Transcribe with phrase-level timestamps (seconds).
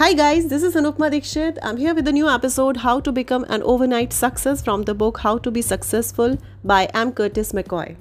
[0.00, 1.58] Hi guys, this is Anupma Dikshit.
[1.62, 5.18] I'm here with a new episode How to Become an Overnight Success from the book
[5.18, 7.12] How to Be Successful by M.
[7.12, 7.96] Curtis McCoy.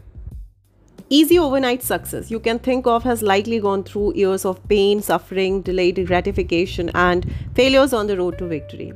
[1.09, 5.61] Easy overnight success you can think of has likely gone through years of pain, suffering,
[5.61, 8.93] delayed gratification, and failures on the road to victory.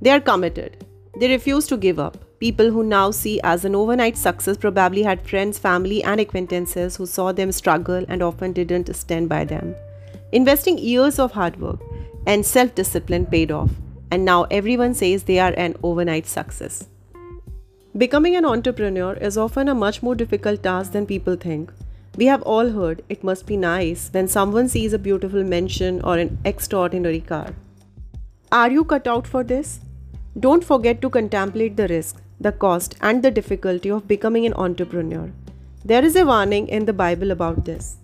[0.00, 0.86] They are committed.
[1.20, 2.16] They refuse to give up.
[2.40, 7.04] People who now see as an overnight success probably had friends, family, and acquaintances who
[7.04, 9.74] saw them struggle and often didn't stand by them.
[10.32, 11.80] Investing years of hard work
[12.32, 13.70] and self discipline paid off,
[14.10, 16.86] and now everyone says they are an overnight success.
[17.96, 21.72] Becoming an entrepreneur is often a much more difficult task than people think.
[22.18, 26.18] We have all heard it must be nice when someone sees a beautiful mansion or
[26.18, 27.54] an extraordinary car.
[28.52, 29.80] Are you cut out for this?
[30.38, 35.30] Don't forget to contemplate the risk, the cost, and the difficulty of becoming an entrepreneur.
[35.84, 37.96] There is a warning in the Bible about this.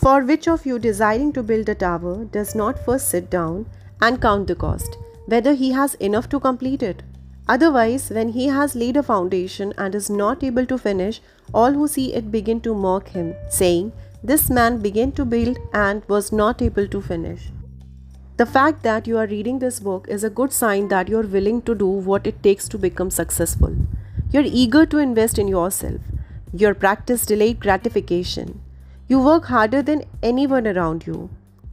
[0.00, 3.66] For which of you desiring to build a tower does not first sit down
[4.00, 4.96] and count the cost,
[5.26, 7.02] whether he has enough to complete it?
[7.48, 11.20] Otherwise, when he has laid a foundation and is not able to finish,
[11.52, 13.90] all who see it begin to mock him, saying,
[14.22, 17.50] This man began to build and was not able to finish.
[18.36, 21.26] The fact that you are reading this book is a good sign that you are
[21.26, 23.74] willing to do what it takes to become successful.
[24.30, 26.00] You're eager to invest in yourself.
[26.52, 28.60] Your practice delayed gratification.
[29.10, 31.30] You work harder than anyone around you,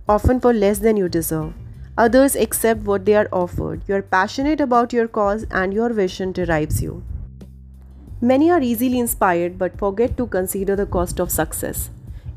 [0.07, 1.53] often for less than you deserve.
[1.97, 3.81] Others accept what they are offered.
[3.87, 7.03] You are passionate about your cause and your vision drives you.
[8.21, 11.89] Many are easily inspired but forget to consider the cost of success.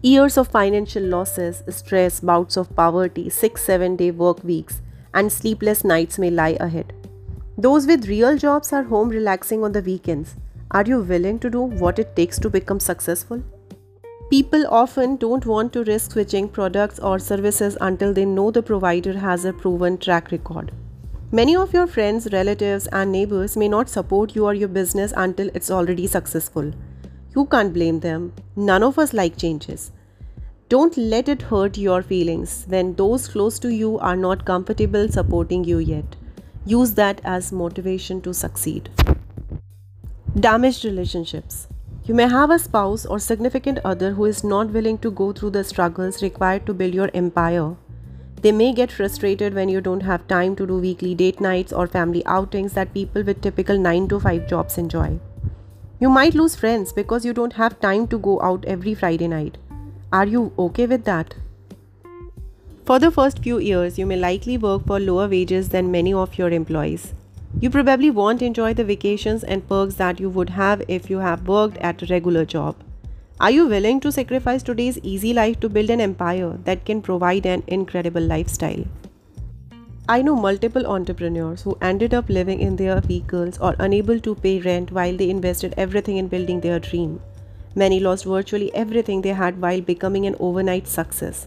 [0.02, 4.82] Years of financial losses, stress, bouts of poverty, six, seven day work weeks,
[5.14, 6.92] and sleepless nights may lie ahead.
[7.56, 10.34] Those with real jobs are home relaxing on the weekends.
[10.72, 13.44] Are you willing to do what it takes to become successful?
[14.31, 19.17] People often don't want to risk switching products or services until they know the provider
[19.19, 20.71] has a proven track record.
[21.33, 25.49] Many of your friends, relatives, and neighbors may not support you or your business until
[25.55, 26.72] it's already successful.
[27.34, 28.34] You can't blame them.
[28.55, 29.93] None of us like changes.
[30.69, 35.65] Don't let it hurt your feelings when those close to you are not comfortable supporting
[35.65, 36.17] you yet.
[36.67, 38.91] Use that as motivation to succeed.
[40.38, 41.67] Damaged relationships.
[42.08, 45.50] You may have a spouse or significant other who is not willing to go through
[45.50, 47.76] the struggles required to build your empire.
[48.41, 51.86] They may get frustrated when you don't have time to do weekly date nights or
[51.86, 55.20] family outings that people with typical 9 to 5 jobs enjoy.
[56.00, 59.58] You might lose friends because you don't have time to go out every Friday night.
[60.10, 61.34] Are you okay with that?
[62.86, 66.38] For the first few years, you may likely work for lower wages than many of
[66.38, 67.12] your employees.
[67.60, 71.48] You probably won't enjoy the vacations and perks that you would have if you have
[71.48, 72.76] worked at a regular job.
[73.41, 77.47] Are you willing to sacrifice today's easy life to build an empire that can provide
[77.47, 78.84] an incredible lifestyle?
[80.08, 84.60] I know multiple entrepreneurs who ended up living in their vehicles or unable to pay
[84.60, 87.20] rent while they invested everything in building their dream.
[87.75, 91.47] Many lost virtually everything they had while becoming an overnight success.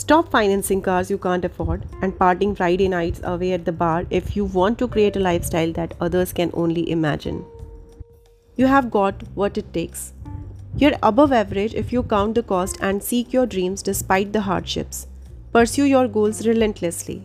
[0.00, 4.36] Stop financing cars you can't afford and partying Friday nights away at the bar if
[4.36, 7.42] you want to create a lifestyle that others can only imagine.
[8.56, 10.12] You have got what it takes.
[10.76, 15.06] You're above average if you count the cost and seek your dreams despite the hardships.
[15.54, 17.22] Pursue your goals relentlessly.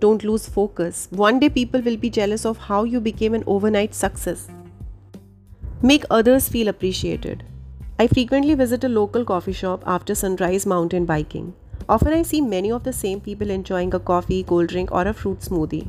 [0.00, 1.06] Don't lose focus.
[1.12, 4.48] One day people will be jealous of how you became an overnight success.
[5.82, 7.44] Make others feel appreciated.
[8.00, 11.54] I frequently visit a local coffee shop after sunrise mountain biking.
[11.88, 15.14] Often I see many of the same people enjoying a coffee, cold drink, or a
[15.14, 15.88] fruit smoothie.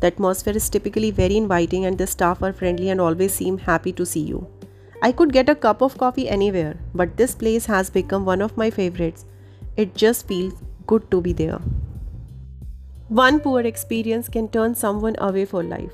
[0.00, 3.92] The atmosphere is typically very inviting, and the staff are friendly and always seem happy
[3.92, 4.46] to see you.
[5.02, 8.56] I could get a cup of coffee anywhere, but this place has become one of
[8.56, 9.26] my favorites.
[9.76, 10.54] It just feels
[10.86, 11.60] good to be there.
[13.08, 15.92] One poor experience can turn someone away for life.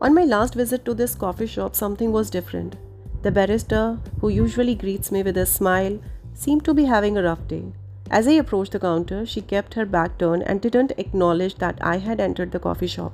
[0.00, 2.76] On my last visit to this coffee shop, something was different.
[3.22, 6.00] The barista, who usually greets me with a smile,
[6.32, 7.64] seemed to be having a rough day.
[8.10, 11.98] As I approached the counter, she kept her back turned and didn't acknowledge that I
[11.98, 13.12] had entered the coffee shop.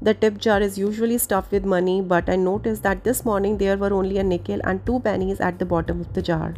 [0.00, 3.76] The tip jar is usually stuffed with money, but I noticed that this morning there
[3.76, 6.54] were only a nickel and two pennies at the bottom of the jar.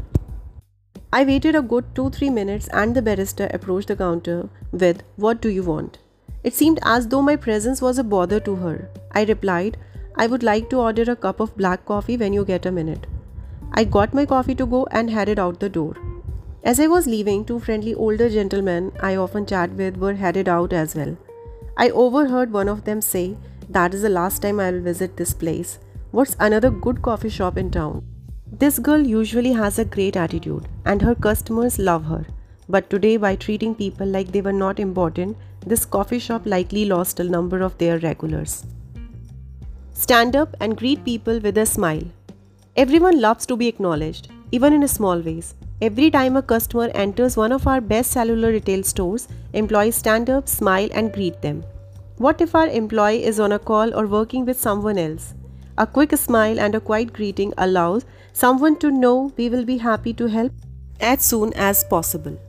[1.13, 5.41] I waited a good 2 3 minutes and the barista approached the counter with, What
[5.41, 5.99] do you want?
[6.45, 8.89] It seemed as though my presence was a bother to her.
[9.13, 9.77] I replied,
[10.15, 13.07] I would like to order a cup of black coffee when you get a minute.
[13.73, 15.95] I got my coffee to go and headed out the door.
[16.71, 20.73] As I was leaving, two friendly older gentlemen I often chat with were headed out
[20.73, 21.17] as well.
[21.77, 23.37] I overheard one of them say,
[23.69, 25.79] That is the last time I will visit this place.
[26.11, 28.03] What's another good coffee shop in town?
[28.51, 32.27] This girl usually has a great attitude and her customers love her.
[32.69, 37.21] But today, by treating people like they were not important, this coffee shop likely lost
[37.21, 38.65] a number of their regulars.
[39.93, 42.03] Stand up and greet people with a smile.
[42.75, 45.55] Everyone loves to be acknowledged, even in small ways.
[45.83, 50.49] Every time a customer enters one of our best cellular retail stores, employees stand up,
[50.49, 51.65] smile, and greet them.
[52.17, 55.35] What if our employee is on a call or working with someone else?
[55.77, 60.15] A quick smile and a quiet greeting allows someone to know we will be happy
[60.15, 60.51] to help
[60.99, 62.41] as soon as possible.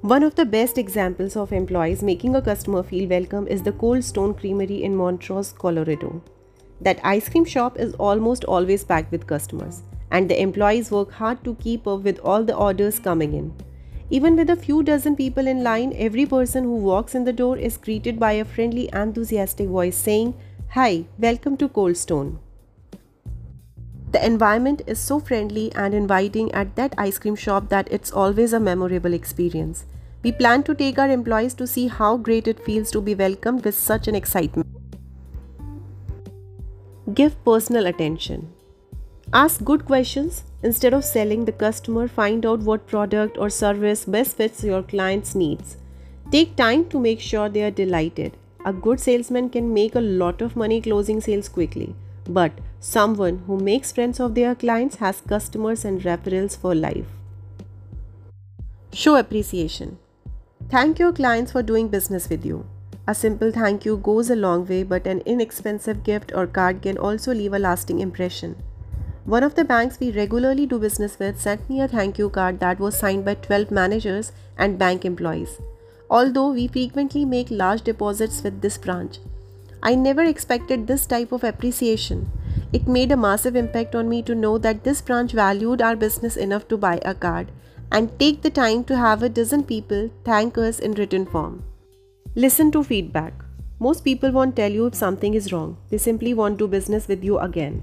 [0.00, 4.02] One of the best examples of employees making a customer feel welcome is the Cold
[4.02, 6.22] Stone Creamery in Montrose, Colorado.
[6.80, 11.42] That ice cream shop is almost always packed with customers, and the employees work hard
[11.44, 13.52] to keep up with all the orders coming in.
[14.10, 17.56] Even with a few dozen people in line, every person who walks in the door
[17.56, 20.34] is greeted by a friendly, enthusiastic voice saying,
[20.70, 22.40] Hi, welcome to Cold Stone.
[24.10, 28.52] The environment is so friendly and inviting at that ice cream shop that it's always
[28.52, 29.84] a memorable experience.
[30.24, 33.64] We plan to take our employees to see how great it feels to be welcomed
[33.64, 34.66] with such an excitement.
[37.14, 38.52] Give personal attention.
[39.32, 40.42] Ask good questions.
[40.60, 45.36] Instead of selling the customer, find out what product or service best fits your client's
[45.36, 45.76] needs.
[46.32, 48.36] Take time to make sure they are delighted.
[48.64, 51.94] A good salesman can make a lot of money closing sales quickly.
[52.24, 57.06] But someone who makes friends of their clients has customers and referrals for life.
[58.92, 59.98] Show appreciation.
[60.68, 62.66] Thank your clients for doing business with you.
[63.06, 66.98] A simple thank you goes a long way, but an inexpensive gift or card can
[66.98, 68.56] also leave a lasting impression.
[69.24, 72.58] One of the banks we regularly do business with sent me a thank you card
[72.60, 75.58] that was signed by 12 managers and bank employees.
[76.08, 79.18] Although we frequently make large deposits with this branch,
[79.82, 82.30] I never expected this type of appreciation.
[82.72, 86.36] It made a massive impact on me to know that this branch valued our business
[86.36, 87.52] enough to buy a card
[87.92, 91.62] and take the time to have a dozen people thank us in written form.
[92.34, 93.34] Listen to feedback.
[93.78, 95.76] Most people won't tell you if something is wrong.
[95.90, 97.82] They simply won't do business with you again.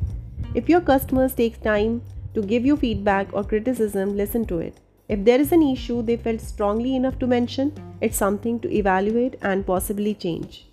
[0.58, 2.02] If your customers take time
[2.34, 4.80] to give you feedback or criticism, listen to it.
[5.08, 9.36] If there is an issue they felt strongly enough to mention, it's something to evaluate
[9.44, 10.66] and possibly change.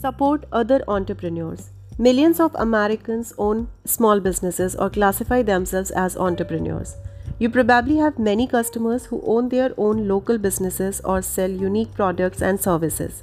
[0.00, 1.70] Support other entrepreneurs.
[1.98, 6.96] Millions of Americans own small businesses or classify themselves as entrepreneurs.
[7.38, 12.42] You probably have many customers who own their own local businesses or sell unique products
[12.42, 13.22] and services.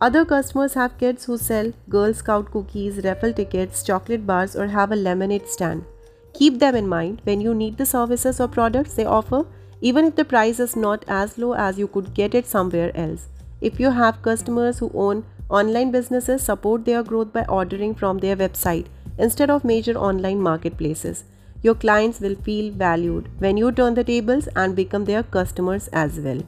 [0.00, 4.92] Other customers have kids who sell Girl Scout cookies, raffle tickets, chocolate bars, or have
[4.92, 5.84] a lemonade stand.
[6.32, 9.44] Keep them in mind when you need the services or products they offer,
[9.80, 13.28] even if the price is not as low as you could get it somewhere else.
[13.60, 18.36] If you have customers who own Online businesses support their growth by ordering from their
[18.36, 18.86] website
[19.18, 21.24] instead of major online marketplaces.
[21.60, 26.20] Your clients will feel valued when you turn the tables and become their customers as
[26.20, 26.42] well.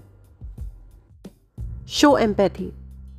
[1.84, 2.72] Show empathy.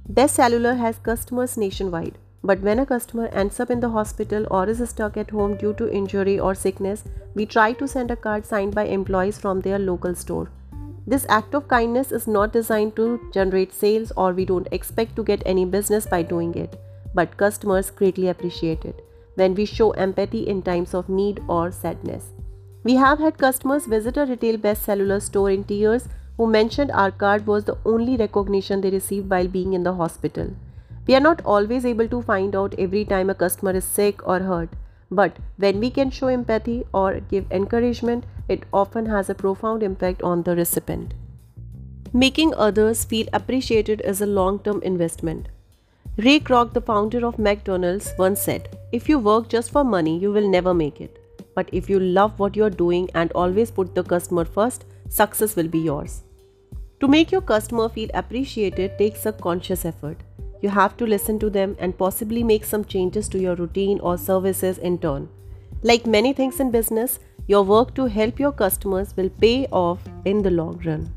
[0.09, 4.67] Best Cellular has customers nationwide, but when a customer ends up in the hospital or
[4.67, 7.05] is stuck at home due to injury or sickness,
[7.35, 10.49] we try to send a card signed by employees from their local store.
[11.07, 15.23] This act of kindness is not designed to generate sales or we don't expect to
[15.23, 16.77] get any business by doing it,
[17.13, 22.25] but customers greatly appreciate it when we show empathy in times of need or sadness.
[22.83, 27.11] We have had customers visit a retail best cellular store in tears who mentioned our
[27.11, 30.53] card was the only recognition they received while being in the hospital.
[31.07, 34.39] We are not always able to find out every time a customer is sick or
[34.39, 34.69] hurt,
[35.11, 40.23] but when we can show empathy or give encouragement, it often has a profound impact
[40.23, 41.13] on the recipient.
[42.13, 45.49] Making others feel appreciated is a long term investment.
[46.17, 50.31] Ray Kroc, the founder of McDonald's, once said, If you work just for money, you
[50.31, 51.17] will never make it.
[51.55, 54.85] But if you love what you're doing and always put the customer first,
[55.21, 56.23] success will be yours.
[56.99, 60.17] To make your customer feel appreciated takes a conscious effort.
[60.61, 64.17] You have to listen to them and possibly make some changes to your routine or
[64.17, 65.29] services in turn.
[65.83, 70.41] Like many things in business, your work to help your customers will pay off in
[70.41, 71.13] the long run.